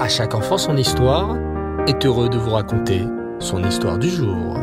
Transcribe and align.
À 0.00 0.08
chaque 0.08 0.34
enfant 0.34 0.56
son 0.56 0.78
histoire 0.78 1.36
est 1.86 2.06
heureux 2.06 2.30
de 2.30 2.38
vous 2.38 2.52
raconter 2.52 3.02
son 3.38 3.62
histoire 3.62 3.98
du 3.98 4.08
jour. 4.08 4.56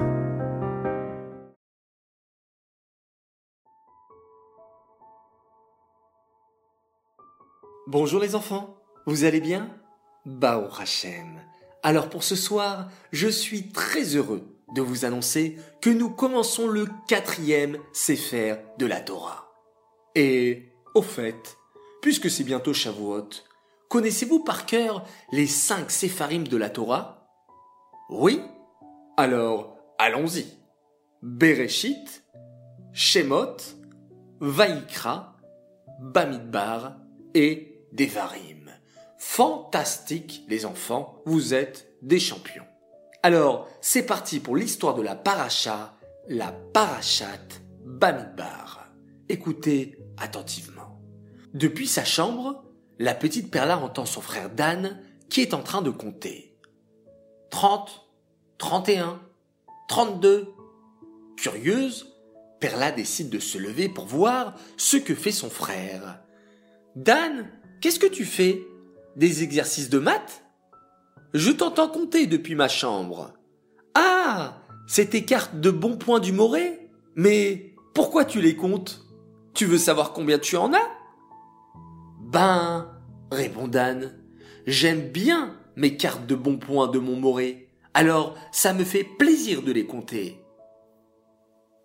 Bonjour 7.86 8.20
les 8.20 8.34
enfants, 8.34 8.78
vous 9.06 9.26
allez 9.26 9.40
bien? 9.40 9.70
Bao 10.26 10.70
Hachem. 10.76 11.40
Alors 11.84 12.10
pour 12.10 12.24
ce 12.24 12.36
soir, 12.36 12.90
je 13.12 13.28
suis 13.28 13.72
très 13.72 14.16
heureux 14.16 14.42
de 14.74 14.82
vous 14.82 15.06
annoncer 15.06 15.60
que 15.84 15.92
nous 15.92 16.10
commençons 16.10 16.68
le 16.68 16.88
quatrième 17.08 17.78
Sefer 17.94 18.56
de 18.80 18.88
la 18.88 19.02
Torah. 19.02 19.52
Et, 20.16 20.74
au 20.96 21.04
fait, 21.04 21.60
puisque 22.02 22.32
c'est 22.32 22.44
bientôt 22.44 22.74
Shavuot, 22.74 23.30
connaissez-vous 23.90 24.44
par 24.44 24.66
cœur 24.66 25.06
les 25.32 25.48
cinq 25.48 25.92
Sepharim 25.92 26.48
de 26.48 26.58
la 26.58 26.70
Torah? 26.70 27.28
Oui? 28.10 28.42
Alors, 29.18 29.78
allons-y. 29.98 30.46
Bereshit, 31.22 32.24
Shemot, 32.94 33.58
Vaikra, 34.40 35.36
Bamidbar 36.00 36.98
et 37.34 37.88
Devarim. 37.92 38.72
Fantastique 39.18 40.44
les 40.48 40.66
enfants, 40.66 41.22
vous 41.26 41.54
êtes 41.54 41.92
des 42.02 42.20
champions. 42.20 42.66
Alors, 43.24 43.68
c'est 43.82 44.06
parti 44.06 44.40
pour 44.40 44.56
l'histoire 44.56 44.94
de 44.94 45.02
la 45.02 45.16
paracha, 45.16 45.96
la 46.28 46.52
parachat 46.52 47.26
Bamidbar. 47.84 48.90
Écoutez 49.28 49.98
attentivement. 50.18 51.02
Depuis 51.54 51.88
sa 51.88 52.06
chambre, 52.06 52.64
la 53.00 53.14
petite 53.14 53.52
Perla 53.52 53.78
entend 53.78 54.06
son 54.06 54.22
frère 54.22 54.50
Dan 54.50 55.00
qui 55.30 55.42
est 55.42 55.54
en 55.54 55.62
train 55.62 55.82
de 55.82 55.90
compter. 55.90 56.58
Trente, 57.50 58.08
trente 58.58 58.90
et 58.90 58.98
un, 58.98 59.22
trente-deux. 59.88 60.54
Curieuse, 61.36 62.16
Perla 62.60 62.92
décide 62.92 63.30
de 63.30 63.40
se 63.40 63.58
lever 63.58 63.90
pour 63.90 64.06
voir 64.06 64.56
ce 64.78 64.98
que 64.98 65.14
fait 65.14 65.32
son 65.32 65.50
frère. 65.50 66.22
Dan, 66.96 67.50
qu'est-ce 67.82 68.00
que 68.00 68.08
tu 68.08 68.26
fais? 68.26 68.62
Des 69.16 69.44
exercices 69.44 69.90
de 69.90 70.00
maths? 70.00 70.44
Je 71.34 71.52
t'entends 71.52 71.90
compter 71.90 72.26
depuis 72.26 72.56
ma 72.56 72.68
chambre. 72.68 73.34
Ah 73.94 74.64
C'est 74.88 75.12
tes 75.12 75.26
cartes 75.26 75.60
de 75.60 75.72
bons 75.72 75.98
points 75.98 76.20
du 76.20 76.32
Moré? 76.32 76.90
Mais 77.16 77.76
pourquoi 77.94 78.26
tu 78.26 78.42
les 78.42 78.56
comptes? 78.56 79.06
Tu 79.54 79.66
veux 79.66 79.78
savoir 79.78 80.14
combien 80.14 80.40
tu 80.40 80.56
en 80.56 80.74
as? 80.74 80.97
Ben, 82.38 82.86
répond 83.32 83.68
Dan, 83.68 84.12
j'aime 84.68 85.10
bien 85.10 85.56
mes 85.76 85.98
cartes 85.98 86.28
de 86.28 86.36
bons 86.36 86.58
points 86.58 86.88
de 86.88 87.00
mon 87.00 87.16
Moré. 87.16 87.68
Alors, 87.96 88.36
ça 88.52 88.74
me 88.74 88.84
fait 88.84 89.04
plaisir 89.04 89.64
de 89.64 89.72
les 89.72 89.88
compter. 89.88 90.40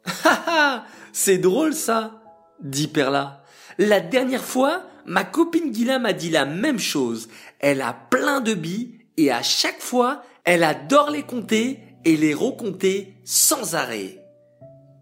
Ha 0.25 0.43
ha 0.47 0.85
C'est 1.11 1.39
drôle 1.39 1.73
ça 1.73 2.21
dit 2.61 2.87
Perla. 2.87 3.45
La 3.79 4.01
dernière 4.01 4.45
fois, 4.45 4.83
ma 5.07 5.25
copine 5.25 5.73
Gila 5.73 5.99
m'a 5.99 6.13
dit 6.13 6.29
la 6.29 6.45
même 6.45 6.79
chose. 6.79 7.31
Elle 7.59 7.81
a 7.81 7.95
plein 7.95 8.43
de 8.43 8.53
billes 8.53 8.99
et 9.17 9.33
à 9.33 9.43
chaque 9.43 9.81
fois, 9.81 10.23
elle 10.45 10.65
adore 10.65 11.09
les 11.09 11.23
compter 11.23 11.79
et 12.05 12.19
les 12.19 12.35
recompter 12.35 13.15
sans 13.25 13.75
arrêt. 13.75 14.23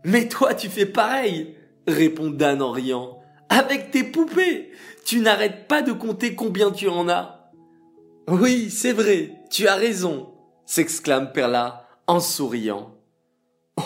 Mais 0.05 0.29
toi, 0.29 0.55
tu 0.55 0.69
fais 0.69 0.87
pareil, 0.87 1.57
répond 1.89 2.31
Dan 2.31 2.63
en 2.63 2.71
riant. 2.71 3.20
Avec 3.51 3.91
tes 3.91 4.05
poupées, 4.05 4.71
tu 5.05 5.21
n'arrêtes 5.21 5.67
pas 5.67 5.83
de 5.83 5.93
compter 5.93 6.35
combien 6.35 6.71
tu 6.71 6.89
en 6.89 7.09
as. 7.09 7.53
Oui, 8.29 8.71
c'est 8.71 8.93
vrai, 8.93 9.43
tu 9.51 9.67
as 9.67 9.75
raison, 9.75 10.33
s'exclame 10.65 11.33
Perla 11.33 11.89
en 12.07 12.21
souriant. 12.21 12.95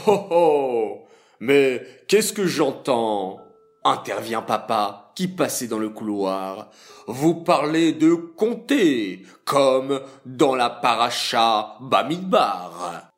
Oh 0.06 0.26
oh, 0.30 0.98
mais 1.40 1.82
qu'est-ce 2.08 2.34
que 2.34 2.46
j'entends? 2.46 3.40
Intervient 3.84 4.42
papa 4.42 5.12
qui 5.14 5.28
passait 5.28 5.66
dans 5.66 5.78
le 5.78 5.88
couloir. 5.88 6.70
Vous 7.06 7.34
parlez 7.34 7.92
de 7.92 8.14
compter, 8.14 9.22
comme 9.44 10.00
dans 10.26 10.54
la 10.54 10.68
paracha 10.68 11.76
Bamidbar. 11.80 13.12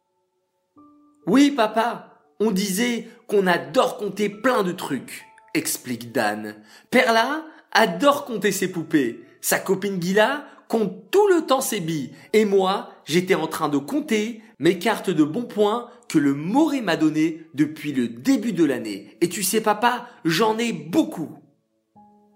Oui, 1.26 1.50
papa, 1.50 2.20
on 2.38 2.52
disait 2.52 3.08
qu'on 3.26 3.48
adore 3.48 3.96
compter 3.96 4.28
plein 4.28 4.62
de 4.62 4.72
trucs, 4.72 5.25
explique 5.56 6.12
Dan. 6.12 6.56
Perla 6.90 7.44
adore 7.72 8.24
compter 8.24 8.52
ses 8.52 8.68
poupées. 8.68 9.24
Sa 9.40 9.58
copine 9.58 10.00
Gila 10.00 10.44
compte 10.68 11.10
tout 11.10 11.26
le 11.28 11.46
temps 11.46 11.60
ses 11.60 11.80
billes. 11.80 12.12
Et 12.32 12.44
moi, 12.44 12.90
j'étais 13.04 13.34
en 13.34 13.46
train 13.46 13.68
de 13.68 13.78
compter 13.78 14.42
mes 14.58 14.78
cartes 14.78 15.10
de 15.10 15.24
bons 15.24 15.44
points 15.44 15.88
que 16.08 16.18
le 16.18 16.34
Moré 16.34 16.80
m'a 16.80 16.96
donné 16.96 17.46
depuis 17.54 17.92
le 17.92 18.08
début 18.08 18.52
de 18.52 18.64
l'année. 18.64 19.16
Et 19.20 19.28
tu 19.28 19.42
sais, 19.42 19.60
papa, 19.60 20.08
j'en 20.24 20.58
ai 20.58 20.72
beaucoup. 20.72 21.38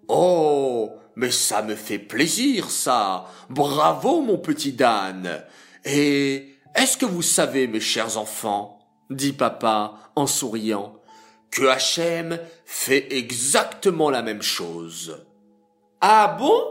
Oh, 0.08 0.91
mais 1.16 1.31
ça 1.31 1.62
me 1.62 1.75
fait 1.75 1.98
plaisir, 1.98 2.70
ça. 2.70 3.26
Bravo, 3.48 4.22
mon 4.22 4.38
petit 4.38 4.72
Dan. 4.72 5.42
Et 5.84 6.56
est-ce 6.75 6.97
que 6.97 7.06
vous 7.06 7.22
savez, 7.22 7.66
mes 7.66 7.81
chers 7.81 8.19
enfants, 8.19 8.78
dit 9.10 9.32
papa 9.32 10.12
en 10.16 10.26
souriant, 10.26 11.00
que 11.50 11.66
Hachem 11.66 12.38
fait 12.65 13.12
exactement 13.12 14.11
la 14.11 14.22
même 14.22 14.43
chose. 14.43 15.25
Ah 16.00 16.37
bon? 16.38 16.62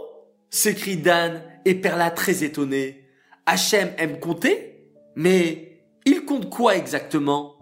s'écrie 0.50 0.98
Dan 0.98 1.44
et 1.66 1.76
Perla 1.76 2.10
très 2.12 2.44
étonné. 2.44 3.06
Hachem 3.46 3.92
aime 3.98 4.20
compter? 4.20 4.88
Mais 5.16 5.84
il 6.06 6.26
compte 6.26 6.50
quoi 6.50 6.76
exactement? 6.76 7.56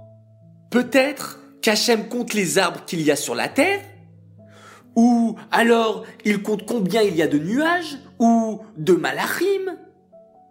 Peut-être 0.72 1.40
qu'Hachem 1.62 2.08
compte 2.08 2.34
les 2.34 2.58
arbres 2.58 2.86
qu'il 2.86 3.02
y 3.02 3.12
a 3.12 3.16
sur 3.16 3.36
la 3.36 3.50
terre? 3.50 3.82
Ou 4.96 5.38
alors 5.52 6.06
il 6.26 6.42
compte 6.42 6.66
combien 6.66 7.02
il 7.02 7.16
y 7.16 7.22
a 7.22 7.28
de 7.28 7.40
nuages? 7.40 7.98
Ou 8.20 8.62
de 8.78 8.94
malachim? 8.94 9.78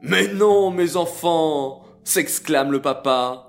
Mais 0.03 0.29
non, 0.29 0.71
mes 0.71 0.97
enfants! 0.97 1.83
s'exclame 2.05 2.71
le 2.71 2.81
papa. 2.81 3.46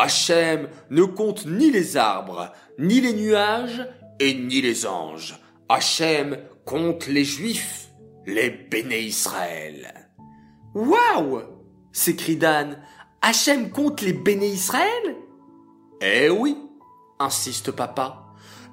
Hachem 0.00 0.68
ne 0.90 1.02
compte 1.02 1.44
ni 1.46 1.70
les 1.70 1.96
arbres, 1.96 2.52
ni 2.78 3.00
les 3.00 3.14
nuages, 3.14 3.84
et 4.20 4.34
ni 4.34 4.60
les 4.60 4.86
anges. 4.86 5.38
Hachem 5.68 6.38
compte 6.64 7.08
les 7.08 7.24
juifs, 7.24 7.88
les 8.26 8.50
béné 8.50 9.00
Israël. 9.00 10.08
Waouh! 10.74 11.42
s'écrie 11.92 12.36
Dan. 12.36 12.78
Hachem 13.22 13.70
compte 13.70 14.00
les 14.02 14.12
béné 14.12 14.46
Israël? 14.46 15.16
Eh 16.00 16.30
oui, 16.30 16.56
insiste 17.18 17.72
papa. 17.72 18.24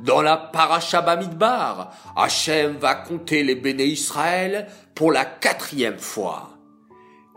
Dans 0.01 0.21
la 0.21 0.37
paracha 0.37 1.01
Bamidbar, 1.01 1.91
Hachem 2.15 2.77
va 2.77 2.93
compter 2.93 3.43
les 3.43 3.55
béné 3.55 3.85
Israël 3.85 4.67
pour 4.93 5.11
la 5.11 5.25
quatrième 5.25 5.97
fois. 5.97 6.49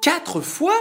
Quatre 0.02 0.42
fois? 0.42 0.76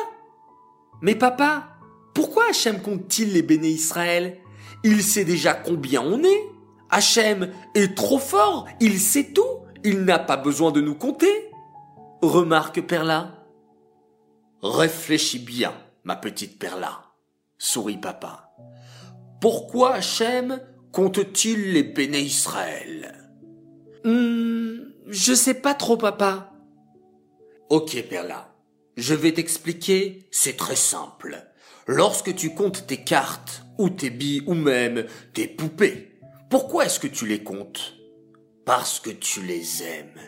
Mais 1.01 1.15
papa, 1.15 1.76
pourquoi 2.17 2.49
Hachem 2.49 2.81
compte-t-il 2.81 3.33
les 3.33 3.43
béné 3.43 3.67
Israël? 3.69 4.39
Il 4.83 5.03
sait 5.03 5.23
déjà 5.23 5.53
combien 5.53 6.01
on 6.01 6.23
est. 6.23 6.49
Hachem 6.89 7.51
est 7.75 7.95
trop 7.95 8.17
fort, 8.17 8.67
il 8.79 8.99
sait 8.99 9.33
tout, 9.33 9.59
il 9.83 9.99
n'a 9.99 10.17
pas 10.17 10.35
besoin 10.35 10.71
de 10.71 10.81
nous 10.81 10.95
compter. 10.95 11.51
Remarque 12.23 12.81
Perla. 12.81 13.45
Réfléchis 14.63 15.37
bien, 15.37 15.75
ma 16.05 16.15
petite 16.15 16.57
Perla, 16.57 17.03
sourit 17.59 17.97
papa. 17.97 18.49
Pourquoi 19.39 19.93
Hachem 19.93 20.59
compte-t-il 20.91 21.73
les 21.73 21.83
béné 21.83 22.21
Israël? 22.21 23.29
Hmm, 24.03 24.89
je 25.05 25.35
sais 25.35 25.53
pas 25.53 25.75
trop, 25.75 25.97
papa. 25.97 26.51
Ok, 27.69 27.95
Perla. 28.09 28.55
Je 28.95 29.13
vais 29.13 29.33
t'expliquer, 29.33 30.27
c'est 30.31 30.57
très 30.57 30.75
simple. 30.75 31.43
Lorsque 31.87 32.35
tu 32.35 32.53
comptes 32.53 32.85
tes 32.85 32.97
cartes, 32.97 33.63
ou 33.77 33.89
tes 33.89 34.09
billes, 34.09 34.43
ou 34.45 34.53
même 34.53 35.05
tes 35.33 35.47
poupées, 35.47 36.19
pourquoi 36.49 36.85
est-ce 36.85 36.99
que 36.99 37.07
tu 37.07 37.25
les 37.25 37.43
comptes? 37.43 37.95
Parce 38.65 38.99
que 38.99 39.09
tu 39.09 39.41
les 39.41 39.83
aimes. 39.83 40.19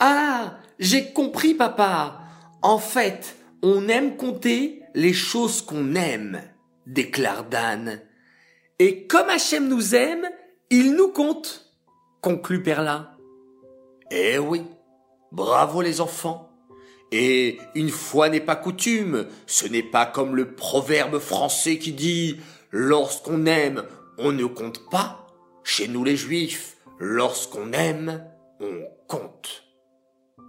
Ah, 0.00 0.58
j'ai 0.80 1.12
compris, 1.12 1.54
papa. 1.54 2.20
En 2.62 2.78
fait, 2.78 3.36
on 3.62 3.88
aime 3.88 4.16
compter 4.16 4.82
les 4.94 5.12
choses 5.12 5.62
qu'on 5.62 5.94
aime, 5.94 6.42
déclare 6.86 7.44
Dan. 7.44 8.00
Et 8.80 9.06
comme 9.06 9.28
Hachem 9.28 9.68
nous 9.68 9.94
aime, 9.94 10.28
il 10.70 10.94
nous 10.94 11.08
compte, 11.08 11.72
conclut 12.20 12.62
Perla. 12.62 13.16
Eh 14.10 14.38
oui, 14.38 14.64
bravo 15.30 15.82
les 15.82 16.00
enfants. 16.00 16.50
Et 17.12 17.58
une 17.74 17.90
fois 17.90 18.28
n'est 18.28 18.40
pas 18.40 18.56
coutume, 18.56 19.26
ce 19.46 19.66
n'est 19.66 19.82
pas 19.82 20.06
comme 20.06 20.34
le 20.34 20.54
proverbe 20.54 21.18
français 21.18 21.78
qui 21.78 21.92
dit 21.92 22.38
lorsqu'on 22.70 23.46
aime, 23.46 23.84
on 24.18 24.32
ne 24.32 24.46
compte 24.46 24.88
pas. 24.90 25.26
Chez 25.62 25.88
nous 25.88 26.04
les 26.04 26.16
juifs, 26.16 26.76
lorsqu'on 26.98 27.72
aime, 27.72 28.24
on 28.60 28.84
compte. 29.06 29.64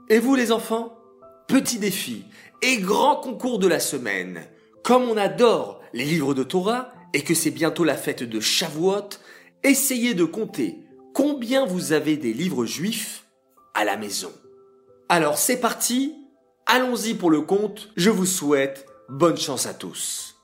Et 0.09 0.19
vous 0.19 0.35
les 0.35 0.51
enfants 0.51 0.97
petit 1.47 1.79
défi 1.79 2.25
et 2.61 2.77
grand 2.77 3.17
concours 3.17 3.59
de 3.59 3.67
la 3.67 3.79
semaine. 3.79 4.47
Comme 4.83 5.03
on 5.03 5.17
adore 5.17 5.81
les 5.93 6.05
livres 6.05 6.33
de 6.33 6.43
Torah 6.43 6.91
et 7.13 7.21
que 7.21 7.33
c'est 7.33 7.51
bientôt 7.51 7.83
la 7.83 7.95
fête 7.95 8.23
de 8.23 8.39
Shavuot, 8.39 9.09
essayez 9.63 10.13
de 10.13 10.25
compter 10.25 10.79
combien 11.13 11.65
vous 11.65 11.93
avez 11.93 12.17
des 12.17 12.33
livres 12.33 12.65
juifs 12.65 13.25
à 13.73 13.85
la 13.85 13.97
maison. 13.97 14.31
Alors 15.09 15.37
c'est 15.37 15.59
parti, 15.59 16.15
allons-y 16.65 17.13
pour 17.13 17.31
le 17.31 17.41
compte, 17.41 17.89
je 17.95 18.09
vous 18.09 18.25
souhaite 18.25 18.85
bonne 19.09 19.37
chance 19.37 19.65
à 19.65 19.73
tous. 19.73 20.35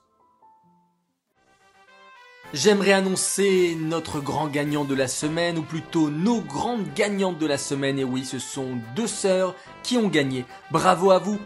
J'aimerais 2.52 2.92
annoncer 2.92 3.74
notre 3.80 4.20
grand 4.20 4.46
gagnant 4.46 4.84
de 4.84 4.94
la 4.94 5.08
semaine, 5.08 5.56
ou 5.56 5.62
plutôt 5.62 6.10
nos 6.10 6.42
grandes 6.42 6.92
gagnantes 6.92 7.38
de 7.38 7.46
la 7.46 7.56
semaine. 7.56 7.98
Et 7.98 8.04
oui, 8.04 8.26
ce 8.26 8.38
sont 8.38 8.78
deux 8.94 9.06
sœurs 9.06 9.54
qui 9.82 9.96
ont 9.96 10.08
gagné. 10.08 10.44
Bravo 10.70 11.12
à 11.12 11.18
vous. 11.18 11.38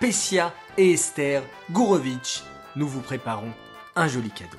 Pessia 0.00 0.54
et 0.78 0.92
Esther 0.92 1.42
Gourovitch, 1.70 2.42
nous 2.76 2.88
vous 2.88 3.02
préparons 3.02 3.52
un 3.94 4.08
joli 4.08 4.30
cadeau. 4.30 4.58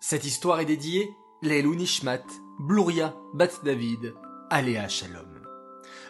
Cette 0.00 0.24
histoire 0.24 0.58
est 0.58 0.64
dédiée 0.64 1.08
Leilou 1.42 1.76
Nishmat, 1.76 2.24
Bluria 2.60 3.14
Bat 3.32 3.64
David, 3.64 4.14
Aléa 4.50 4.86
Shalom. 4.86 5.24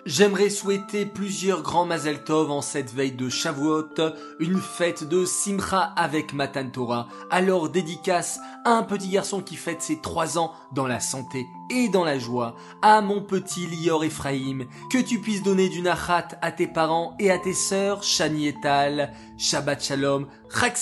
J'aimerais 0.04 0.50
souhaiter 0.50 1.06
plusieurs 1.06 1.62
grands 1.62 1.84
Mazel 1.84 2.24
Tov 2.24 2.50
en 2.50 2.60
cette 2.60 2.92
veille 2.92 3.12
de 3.12 3.28
Shavuot, 3.28 3.94
une 4.40 4.58
fête 4.58 5.04
de 5.04 5.24
Simcha 5.24 5.92
avec 5.94 6.32
Matan 6.32 6.68
Torah. 6.70 7.06
Alors 7.30 7.68
dédicace 7.68 8.40
à 8.64 8.72
un 8.72 8.82
petit 8.82 9.10
garçon 9.10 9.42
qui 9.42 9.54
fête 9.54 9.80
ses 9.80 10.00
trois 10.00 10.38
ans 10.38 10.52
dans 10.74 10.88
la 10.88 10.98
santé 10.98 11.46
et 11.70 11.88
dans 11.88 12.02
la 12.02 12.18
joie, 12.18 12.56
à 12.82 13.00
mon 13.00 13.22
petit 13.22 13.68
Lior 13.68 14.02
Ephraim, 14.02 14.66
que 14.90 14.98
tu 14.98 15.20
puisses 15.20 15.44
donner 15.44 15.68
du 15.68 15.82
nachat 15.82 16.28
à 16.42 16.50
tes 16.50 16.66
parents 16.66 17.14
et 17.20 17.30
à 17.30 17.38
tes 17.38 17.54
sœurs, 17.54 18.02
Shani 18.02 18.48
et 18.48 18.60
Tal, 18.60 19.12
Shabbat 19.38 19.80
Shalom, 19.80 20.26
Chag 20.52 20.74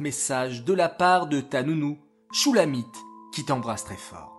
message 0.00 0.64
de 0.64 0.74
la 0.74 0.90
part 0.90 1.28
de 1.28 1.40
ta 1.40 1.62
nounou, 1.62 1.96
Shulamit, 2.30 2.92
qui 3.32 3.46
t'embrasse 3.46 3.84
très 3.84 3.96
fort. 3.96 4.37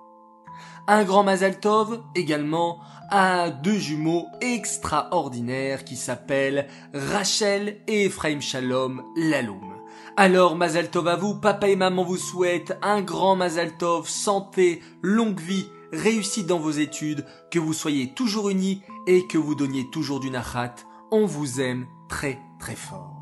Un 0.92 1.04
grand 1.04 1.24
Mazal 1.24 1.60
Tov 1.60 2.02
également 2.16 2.80
à 3.12 3.52
deux 3.52 3.78
jumeaux 3.78 4.26
extraordinaires 4.42 5.84
qui 5.84 5.96
s'appellent 5.96 6.68
Rachel 6.96 7.78
et 7.86 8.06
Ephraim 8.06 8.40
Shalom 8.40 9.04
Laloum. 9.16 9.76
Alors 10.18 10.56
Mazal 10.56 10.90
Tov 10.90 11.08
à 11.08 11.16
vous, 11.16 11.36
papa 11.36 11.68
et 11.68 11.76
maman 11.76 12.04
vous 12.04 12.18
souhaitent 12.18 12.76
un 12.82 13.04
grand 13.04 13.36
Mazal 13.36 13.78
Tov, 13.78 14.10
santé, 14.10 14.82
longue 15.04 15.40
vie, 15.40 15.68
réussite 15.94 16.48
dans 16.48 16.58
vos 16.58 16.72
études, 16.72 17.24
que 17.52 17.60
vous 17.60 17.74
soyez 17.74 18.16
toujours 18.16 18.50
unis 18.50 18.82
et 19.06 19.28
que 19.28 19.38
vous 19.38 19.54
donniez 19.54 19.92
toujours 19.92 20.20
du 20.20 20.32
nachat. 20.32 20.74
On 21.12 21.28
vous 21.28 21.62
aime 21.62 21.86
très 22.08 22.40
très 22.60 22.76
fort. 22.76 23.19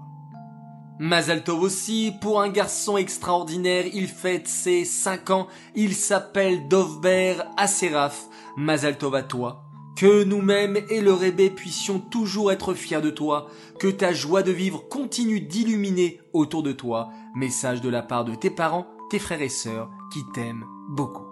Mazal 0.99 1.43
Tov 1.43 1.61
aussi, 1.61 2.11
pour 2.21 2.41
un 2.41 2.49
garçon 2.49 2.97
extraordinaire, 2.97 3.85
il 3.93 4.07
fête 4.07 4.47
ses 4.47 4.83
5 4.83 5.29
ans, 5.29 5.47
il 5.75 5.93
s'appelle 5.93 6.67
Dovber 6.67 7.35
Aseraf. 7.55 8.25
Mazal 8.57 8.97
Tov 8.97 9.13
à 9.13 9.21
toi, 9.21 9.63
que 9.95 10.23
nous-mêmes 10.23 10.77
et 10.89 11.01
le 11.01 11.13
Rébé 11.13 11.51
puissions 11.51 11.99
toujours 11.99 12.51
être 12.51 12.73
fiers 12.73 13.01
de 13.01 13.11
toi, 13.11 13.47
que 13.79 13.87
ta 13.87 14.11
joie 14.11 14.41
de 14.41 14.51
vivre 14.51 14.87
continue 14.89 15.39
d'illuminer 15.39 16.19
autour 16.33 16.63
de 16.63 16.71
toi, 16.71 17.09
message 17.35 17.81
de 17.81 17.89
la 17.89 18.01
part 18.01 18.25
de 18.25 18.33
tes 18.33 18.49
parents, 18.49 18.87
tes 19.11 19.19
frères 19.19 19.43
et 19.43 19.49
sœurs 19.49 19.91
qui 20.11 20.23
t'aiment 20.33 20.65
beaucoup. 20.89 21.27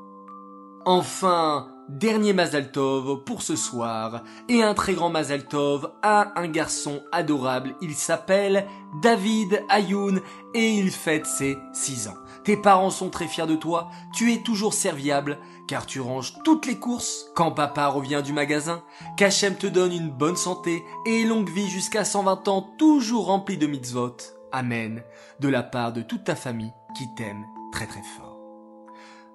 Enfin, 0.86 1.75
dernier 1.90 2.34
Mazal 2.34 2.72
Tov 2.72 3.24
pour 3.24 3.42
ce 3.42 3.56
soir, 3.56 4.24
et 4.50 4.64
un 4.64 4.74
très 4.74 4.94
grand 4.94 5.10
Mazal 5.10 5.48
Tov 5.48 5.92
à 6.02 6.40
un 6.40 6.48
garçon 6.48 7.04
adorable, 7.12 7.76
il 7.82 7.94
s'appelle 7.94 8.68
David 9.02 9.64
Ayoun 9.70 10.22
et 10.54 10.72
il 10.72 10.92
fête 10.92 11.26
ses 11.26 11.58
6 11.74 12.08
ans. 12.08 12.18
Tes 12.44 12.58
parents 12.58 12.90
sont 12.90 13.10
très 13.10 13.28
fiers 13.28 13.48
de 13.48 13.56
toi, 13.56 13.90
tu 14.14 14.34
es 14.34 14.44
toujours 14.44 14.74
serviable, 14.74 15.40
car 15.68 15.86
tu 15.86 16.00
ranges 16.00 16.34
toutes 16.44 16.66
les 16.66 16.80
courses 16.80 17.26
quand 17.36 17.52
papa 17.52 17.88
revient 17.88 18.22
du 18.24 18.34
magasin, 18.34 18.84
qu'Hachem 19.18 19.56
te 19.56 19.68
donne 19.68 19.94
une 19.94 20.12
bonne 20.12 20.36
santé 20.36 20.84
et 21.06 21.24
longue 21.24 21.50
vie 21.50 21.70
jusqu'à 21.70 22.06
120 22.06 22.48
ans 22.48 22.70
toujours 22.78 23.28
remplie 23.28 23.58
de 23.58 23.68
mitzvot. 23.68 24.18
Amen, 24.52 25.04
de 25.40 25.50
la 25.50 25.64
part 25.64 25.92
de 25.92 26.02
toute 26.02 26.24
ta 26.24 26.36
famille 26.36 26.74
qui 26.96 27.06
t'aime 27.16 27.44
très 27.72 27.88
très 27.88 28.04
fort. 28.18 28.40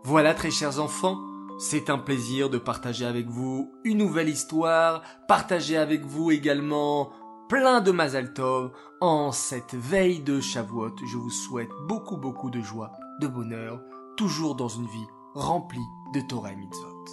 Voilà 0.03 0.33
très 0.33 0.51
chers 0.51 0.81
enfants, 0.81 1.19
c'est 1.61 1.91
un 1.91 1.99
plaisir 1.99 2.49
de 2.49 2.57
partager 2.57 3.05
avec 3.05 3.29
vous 3.29 3.71
une 3.85 3.99
nouvelle 3.99 4.31
histoire, 4.31 5.03
partager 5.29 5.77
avec 5.77 6.07
vous 6.07 6.31
également 6.31 7.11
plein 7.51 7.83
de 7.83 7.91
Mazal 7.91 8.33
Tov 8.33 8.73
en 9.03 9.31
cette 9.31 9.75
veille 9.75 10.21
de 10.21 10.41
Shavuot. 10.41 10.97
Je 11.05 11.19
vous 11.19 11.29
souhaite 11.29 11.69
beaucoup 11.87 12.17
beaucoup 12.17 12.49
de 12.49 12.63
joie, 12.63 12.93
de 13.21 13.27
bonheur, 13.27 13.83
toujours 14.17 14.55
dans 14.55 14.69
une 14.69 14.87
vie 14.87 15.07
remplie 15.35 15.79
de 16.15 16.23
Torah 16.23 16.53
et 16.53 16.57
Mitzvot. 16.57 17.05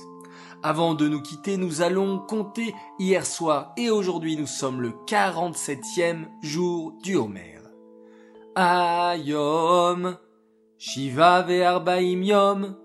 Avant 0.63 0.93
de 0.93 1.09
nous 1.09 1.21
quitter, 1.21 1.57
nous 1.57 1.81
allons 1.81 2.17
compter 2.17 2.73
hier 3.00 3.25
soir 3.25 3.73
et 3.75 3.89
aujourd'hui 3.89 4.38
nous 4.38 4.47
sommes 4.47 4.81
le 4.81 4.91
47e 5.07 6.25
jour 6.41 6.93
du 7.03 7.17
Homer. 7.17 7.59
Ayom, 8.55 10.17
Shiva 10.77 11.41
ve'arbaim 11.41 12.23
yom, 12.23 12.77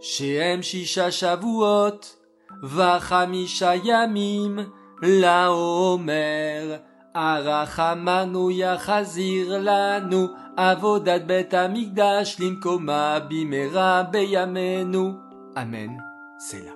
Shehem 0.00 0.62
shisha 0.62 1.10
shavuot, 1.10 2.16
vachamisha 2.62 3.76
yamim, 3.76 4.66
la 5.02 5.50
Homer, 5.50 6.80
arachamanu 7.14 8.50
yachazir 8.50 9.60
lanu, 9.62 10.30
avodat 10.56 11.26
bet 11.26 11.52
amigdash 11.52 12.38
limkoma 12.38 13.20
bimera 13.28 14.04
beyamenu. 14.04 15.16
Amen, 15.54 16.02
c'est 16.38 16.64
là. 16.64 16.72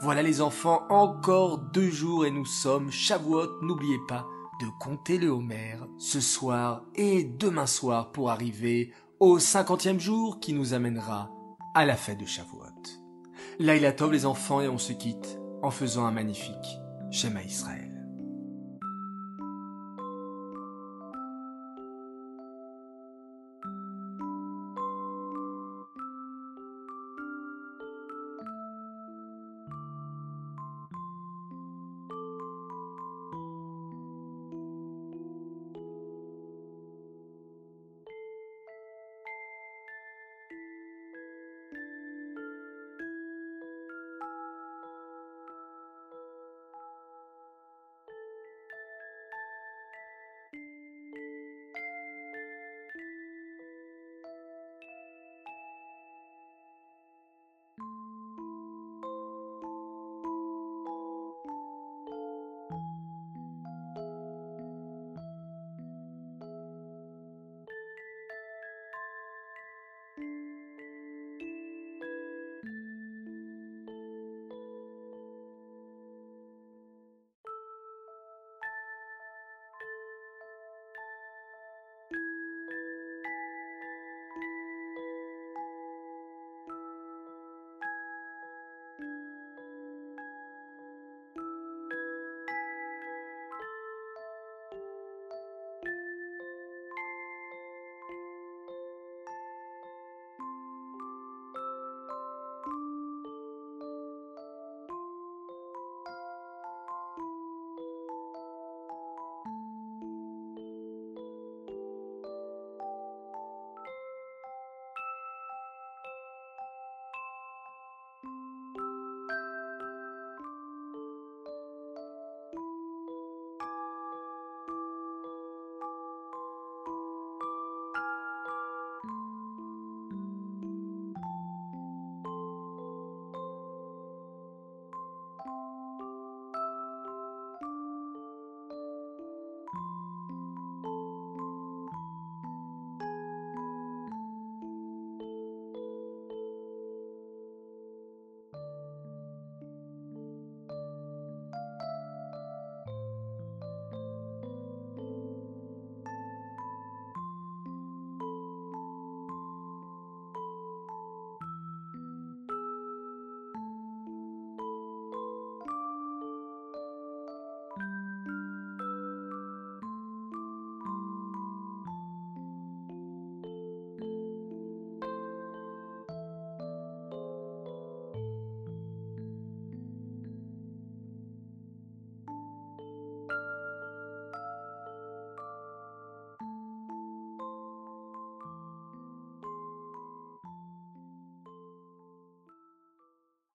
Voilà 0.00 0.22
les 0.22 0.40
enfants, 0.40 0.84
encore 0.88 1.58
deux 1.58 1.90
jours 1.90 2.24
et 2.24 2.30
nous 2.30 2.46
sommes 2.46 2.90
Shavuot. 2.90 3.60
N'oubliez 3.60 4.00
pas 4.08 4.24
de 4.62 4.66
compter 4.80 5.18
le 5.18 5.28
Homer 5.28 5.76
ce 5.98 6.20
soir 6.20 6.82
et 6.94 7.24
demain 7.24 7.66
soir 7.66 8.10
pour 8.10 8.30
arriver 8.30 8.90
au 9.20 9.38
cinquantième 9.38 10.00
jour 10.00 10.40
qui 10.40 10.54
nous 10.54 10.72
amènera 10.72 11.28
à 11.74 11.84
la 11.84 11.96
fête 11.96 12.18
de 12.18 12.26
Shavuot. 12.26 12.60
Laïla 13.58 13.92
Tov 13.92 14.12
les 14.12 14.26
enfants 14.26 14.60
et 14.60 14.68
on 14.68 14.78
se 14.78 14.92
quitte 14.92 15.38
en 15.62 15.70
faisant 15.70 16.06
un 16.06 16.12
magnifique 16.12 16.78
Shema 17.10 17.42
Israël. 17.42 17.93